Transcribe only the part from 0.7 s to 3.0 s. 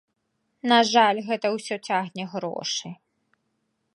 На жаль, гэта ўсё цягне грошы.